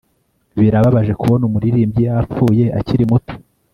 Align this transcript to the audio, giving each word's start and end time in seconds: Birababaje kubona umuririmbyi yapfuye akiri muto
Birababaje 0.59 1.13
kubona 1.21 1.43
umuririmbyi 1.45 2.01
yapfuye 2.09 2.65
akiri 2.79 3.03
muto 3.11 3.33